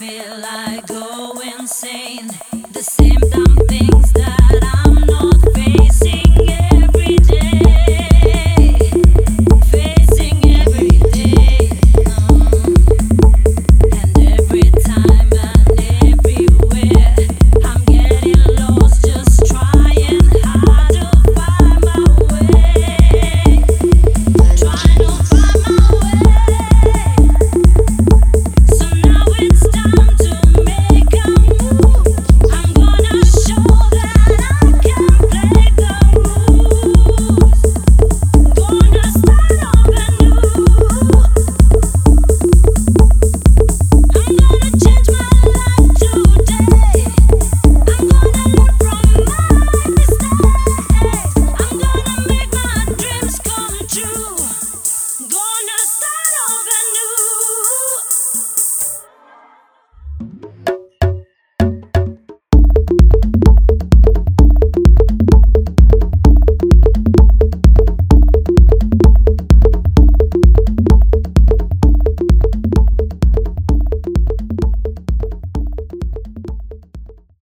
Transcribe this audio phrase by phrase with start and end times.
[0.00, 2.30] feel like going insane.